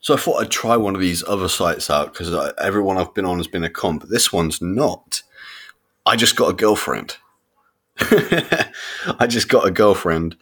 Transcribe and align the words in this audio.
So 0.00 0.14
I 0.14 0.16
thought 0.16 0.40
I'd 0.40 0.50
try 0.50 0.76
one 0.76 0.94
of 0.94 1.00
these 1.00 1.22
other 1.28 1.48
sites 1.48 1.90
out 1.90 2.12
because 2.12 2.34
everyone 2.58 2.96
I've 2.96 3.14
been 3.14 3.26
on 3.26 3.36
has 3.36 3.46
been 3.46 3.64
a 3.64 3.70
comp. 3.70 4.00
But 4.00 4.10
this 4.10 4.32
one's 4.32 4.62
not. 4.62 5.22
I 6.06 6.16
just 6.16 6.36
got 6.36 6.48
a 6.48 6.54
girlfriend. 6.54 7.16
I 8.00 9.26
just 9.28 9.48
got 9.48 9.66
a 9.66 9.70
girlfriend, 9.70 10.36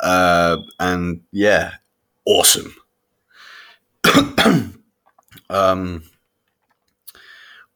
uh, 0.00 0.58
and 0.78 1.22
yeah, 1.32 1.74
awesome. 2.26 2.74
um, 5.48 6.02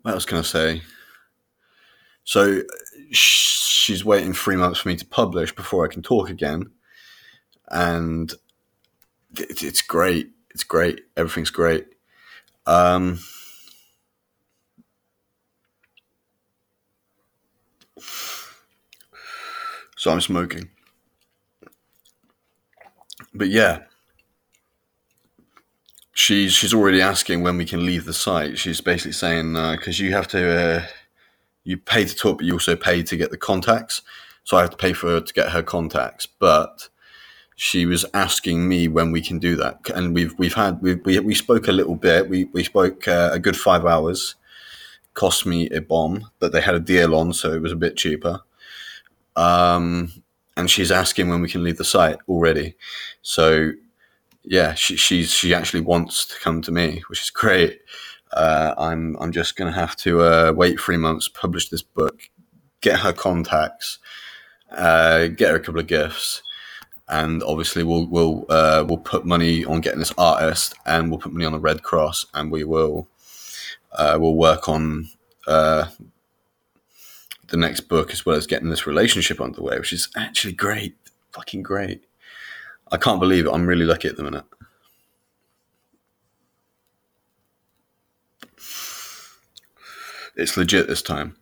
what 0.03 0.13
else 0.13 0.27
can 0.27 0.39
I 0.39 0.43
say? 0.43 0.83
So 2.25 2.63
she's 3.11 4.05
waiting 4.05 4.35
three 4.35 4.57
months 4.57 4.81
for 4.81 4.89
me 4.89 4.97
to 4.97 5.07
publish 5.07 5.55
before 5.55 5.85
I 5.85 5.93
can 5.93 6.03
talk 6.03 6.29
again, 6.29 6.71
and 7.69 8.33
it's 9.35 9.83
great. 9.83 10.31
It's 10.55 10.65
great. 10.65 11.03
Everything's 11.17 11.51
great. 11.51 11.87
Um, 12.67 13.19
so 19.97 20.11
I'm 20.13 20.21
smoking. 20.21 20.71
But 23.35 23.49
yeah, 23.49 23.81
she's 26.15 26.53
she's 26.53 26.75
already 26.75 27.01
asking 27.01 27.43
when 27.43 27.57
we 27.57 27.65
can 27.65 27.85
leave 27.87 28.05
the 28.05 28.13
site. 28.15 28.59
She's 28.59 28.81
basically 28.81 29.13
saying 29.13 29.55
because 29.55 30.01
uh, 30.01 30.05
you 30.05 30.13
have 30.13 30.29
to 30.29 30.61
uh, 30.61 30.87
you 31.65 31.77
pay 31.79 32.05
to 32.05 32.15
talk, 32.15 32.39
but 32.39 32.47
you 32.47 32.55
also 32.55 32.77
pay 32.77 33.03
to 33.03 33.17
get 33.17 33.31
the 33.31 33.39
contacts. 33.39 34.03
So 34.45 34.57
I 34.57 34.63
have 34.63 34.71
to 34.71 34.77
pay 34.77 34.93
for 34.93 35.09
her 35.09 35.21
to 35.21 35.33
get 35.35 35.51
her 35.51 35.63
contacts, 35.63 36.27
but 36.27 36.89
she 37.57 37.87
was 37.87 38.05
asking 38.15 38.69
me 38.69 38.89
when 38.89 39.13
we 39.13 39.21
can 39.21 39.39
do 39.39 39.57
that, 39.57 39.79
and 39.95 40.15
we've 40.15 40.35
we've 40.39 40.55
had 40.55 40.81
we 40.83 40.95
we, 40.95 41.19
we 41.21 41.35
spoke 41.35 41.69
a 41.69 41.73
little 41.73 41.97
bit. 41.97 42.29
We 42.29 42.45
we 42.47 42.65
spoke 42.65 43.07
uh, 43.07 43.31
a 43.33 43.39
good 43.39 43.57
five 43.57 43.85
hours. 43.85 44.35
Cost 45.15 45.45
me 45.45 45.69
a 45.71 45.81
bomb, 45.81 46.31
but 46.39 46.53
they 46.53 46.63
had 46.63 46.75
a 46.75 46.81
deal 46.81 47.15
on, 47.15 47.35
so 47.35 47.53
it 47.53 47.61
was 47.61 47.73
a 47.73 47.77
bit 47.77 47.97
cheaper. 47.97 48.41
Um, 49.37 50.11
and 50.57 50.71
she's 50.71 50.91
asking 50.91 51.29
when 51.29 51.43
we 51.43 51.51
can 51.51 51.63
leave 51.63 51.77
the 51.77 51.85
site 51.85 52.19
already. 52.29 52.77
So 53.21 53.73
yeah, 54.45 54.75
she, 54.75 54.97
she's 54.97 55.31
she 55.31 55.55
actually 55.55 55.83
wants 55.83 56.27
to 56.27 56.41
come 56.41 56.63
to 56.63 56.73
me, 56.73 57.03
which 57.09 57.23
is 57.23 57.31
great. 57.31 57.81
Uh, 58.33 58.75
I'm 58.79 59.17
I'm 59.21 59.33
just 59.33 59.57
gonna 59.57 59.73
have 59.73 59.97
to 59.97 60.23
uh, 60.23 60.53
wait 60.57 60.81
three 60.81 60.97
months, 60.97 61.29
publish 61.29 61.69
this 61.69 61.83
book, 61.83 62.31
get 62.81 63.01
her 63.01 63.13
contacts, 63.13 63.99
uh, 64.71 65.27
get 65.29 65.51
her 65.51 65.57
a 65.57 65.61
couple 65.61 65.81
of 65.81 65.87
gifts, 65.87 66.43
and 67.09 67.43
obviously 67.43 67.83
we'll 67.83 68.07
we'll 68.07 68.47
uh, 68.49 68.85
we'll 68.87 68.99
put 68.99 69.25
money 69.25 69.65
on 69.65 69.81
getting 69.81 69.99
this 69.99 70.15
artist, 70.17 70.75
and 70.87 71.11
we'll 71.11 71.21
put 71.21 71.33
money 71.33 71.45
on 71.45 71.53
the 71.53 71.61
Red 71.61 71.83
Cross, 71.83 72.27
and 72.35 72.51
we 72.51 72.65
will 72.65 73.09
uh, 73.93 74.17
we'll 74.21 74.35
work 74.35 74.69
on 74.69 75.09
uh, 75.47 75.87
the 77.49 77.57
next 77.57 77.83
book 77.83 78.13
as 78.13 78.25
well 78.25 78.37
as 78.37 78.47
getting 78.47 78.71
this 78.71 78.87
relationship 78.87 79.41
underway, 79.41 79.79
which 79.79 79.93
is 79.93 80.09
actually 80.17 80.55
great, 80.55 80.97
fucking 81.33 81.63
great. 81.63 82.05
I 82.91 82.97
can't 82.97 83.21
believe 83.21 83.47
it. 83.47 83.53
I'm 83.53 83.67
really 83.67 83.85
lucky 83.85 84.09
at 84.09 84.17
the 84.17 84.23
minute. 84.23 84.45
It's 90.35 90.57
legit 90.57 90.87
this 90.89 91.03
time. 91.03 91.37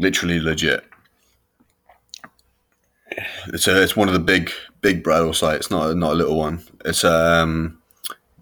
Literally 0.00 0.40
legit 0.40 0.84
it's 3.54 3.66
a, 3.68 3.82
it's 3.82 3.96
one 3.96 4.08
of 4.08 4.14
the 4.14 4.20
big 4.20 4.50
big 4.80 5.02
bridal 5.02 5.32
sites, 5.32 5.70
not 5.70 5.90
a, 5.90 5.94
not 5.94 6.12
a 6.12 6.16
little 6.16 6.38
one. 6.38 6.64
It's 6.84 7.04
um, 7.04 7.82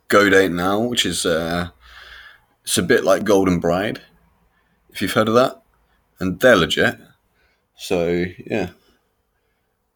Go 0.08 0.28
Date 0.28 0.52
Now, 0.52 0.80
which 0.80 1.06
is 1.06 1.26
uh, 1.26 1.68
it's 2.62 2.78
a 2.78 2.82
bit 2.82 3.04
like 3.04 3.24
Golden 3.24 3.60
Bride, 3.60 4.00
if 4.90 5.00
you've 5.00 5.12
heard 5.12 5.28
of 5.28 5.34
that, 5.34 5.62
and 6.20 6.38
they're 6.40 6.56
legit. 6.56 6.98
So 7.76 8.24
yeah, 8.46 8.70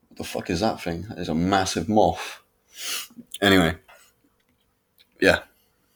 what 0.08 0.18
the 0.18 0.24
fuck 0.24 0.50
is 0.50 0.60
that 0.60 0.80
thing? 0.80 1.06
It's 1.16 1.28
a 1.28 1.34
massive 1.34 1.88
moth. 1.88 2.42
Anyway, 3.40 3.76
yeah, 5.20 5.40